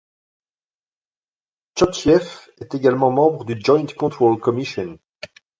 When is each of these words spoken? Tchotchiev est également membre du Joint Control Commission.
Tchotchiev 1.75 2.49
est 2.59 2.73
également 2.73 3.11
membre 3.11 3.45
du 3.45 3.61
Joint 3.63 3.85
Control 3.85 4.39
Commission. 4.39 4.97